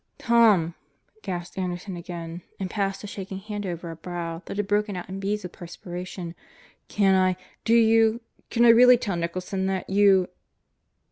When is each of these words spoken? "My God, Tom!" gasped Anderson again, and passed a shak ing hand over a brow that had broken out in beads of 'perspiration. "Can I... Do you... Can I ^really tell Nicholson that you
"My 0.01 0.07
God, 0.07 0.25
Tom!" 0.27 0.75
gasped 1.21 1.57
Anderson 1.59 1.95
again, 1.95 2.41
and 2.59 2.71
passed 2.71 3.03
a 3.03 3.07
shak 3.07 3.31
ing 3.31 3.37
hand 3.37 3.67
over 3.67 3.91
a 3.91 3.95
brow 3.95 4.41
that 4.47 4.57
had 4.57 4.65
broken 4.67 4.95
out 4.97 5.07
in 5.07 5.19
beads 5.19 5.45
of 5.45 5.51
'perspiration. 5.51 6.33
"Can 6.87 7.13
I... 7.13 7.37
Do 7.65 7.75
you... 7.75 8.21
Can 8.49 8.65
I 8.65 8.71
^really 8.71 8.99
tell 8.99 9.15
Nicholson 9.15 9.67
that 9.67 9.91
you 9.91 10.29